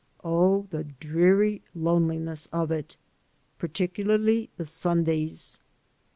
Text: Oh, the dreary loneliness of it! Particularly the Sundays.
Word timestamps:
Oh, 0.23 0.65
the 0.71 0.83
dreary 0.83 1.61
loneliness 1.75 2.47
of 2.51 2.71
it! 2.71 2.97
Particularly 3.59 4.49
the 4.57 4.65
Sundays. 4.65 5.59